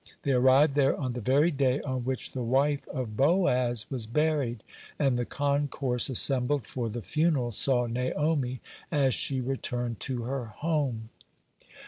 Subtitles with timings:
[0.23, 4.63] They arrived there on the very day on which the wife of Boaz was buried,
[4.97, 8.61] and the concourse assembled for the funeral saw Naomi
[8.91, 11.09] as she returned to her home.